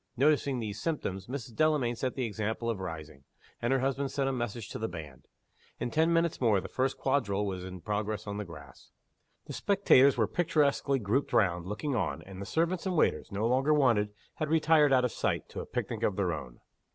Noticing 0.17 0.57
these 0.57 0.81
symptoms, 0.81 1.27
Mrs. 1.27 1.53
Delamayn 1.53 1.95
set 1.95 2.15
the 2.15 2.25
example 2.25 2.71
of 2.71 2.79
rising; 2.79 3.23
and 3.61 3.71
her 3.71 3.81
husband 3.81 4.09
sent 4.09 4.27
a 4.27 4.31
message 4.33 4.69
to 4.69 4.79
the 4.79 4.87
band. 4.87 5.27
In 5.79 5.91
ten 5.91 6.11
minutes 6.11 6.41
more 6.41 6.59
the 6.59 6.67
first 6.67 6.97
quadrille 6.97 7.45
was 7.45 7.63
in 7.63 7.81
progress 7.81 8.25
on 8.25 8.37
the 8.37 8.43
grass; 8.43 8.89
the 9.45 9.53
spectators 9.53 10.17
were 10.17 10.25
picturesquely 10.25 10.97
grouped 10.97 11.33
round, 11.33 11.67
looking 11.67 11.93
on; 11.95 12.23
and 12.23 12.41
the 12.41 12.47
servants 12.47 12.87
and 12.87 12.95
waiters, 12.97 13.31
no 13.31 13.45
longer 13.45 13.75
wanted, 13.75 14.09
had 14.37 14.49
retired 14.49 14.91
out 14.91 15.05
of 15.05 15.11
sight, 15.11 15.47
to 15.49 15.59
a 15.59 15.67
picnic 15.67 16.01
of 16.01 16.15
their 16.15 16.33
own. 16.33 16.61